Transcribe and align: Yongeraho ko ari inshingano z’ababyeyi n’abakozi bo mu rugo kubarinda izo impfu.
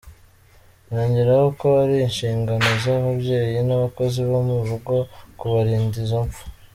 Yongeraho 0.91 1.47
ko 1.59 1.67
ari 1.83 1.95
inshingano 2.07 2.67
z’ababyeyi 2.81 3.57
n’abakozi 3.67 4.19
bo 4.29 4.39
mu 4.47 4.57
rugo 4.69 4.95
kubarinda 5.39 5.95
izo 6.05 6.19
impfu. 6.25 6.43